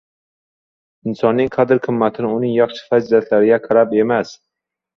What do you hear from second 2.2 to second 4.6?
to‘g‘risida uning yaxshi fazilatlariga qarab emas